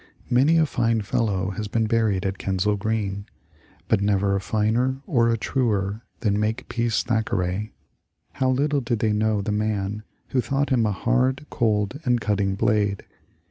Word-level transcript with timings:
"Many 0.31 0.57
a 0.57 0.65
fine 0.65 1.01
fellow 1.03 1.51
has 1.51 1.67
been 1.67 1.85
buried 1.85 2.25
at 2.25 2.39
Kensal 2.39 2.75
Green, 2.75 3.27
but 3.87 4.01
never 4.01 4.35
a 4.35 4.41
finer 4.41 4.95
or 5.05 5.29
a 5.29 5.37
truer 5.37 6.01
than 6.21 6.39
Makepeace 6.39 7.03
Thackeray. 7.03 7.71
How 8.31 8.49
little 8.49 8.81
did 8.81 8.97
they 8.97 9.13
know 9.13 9.41
the 9.43 9.51
man 9.51 10.01
who 10.29 10.41
thought 10.41 10.71
him 10.71 10.87
a 10.87 10.91
hard, 10.91 11.45
cold, 11.51 11.99
and 12.03 12.19
cutting 12.19 12.55
blade. 12.55 13.05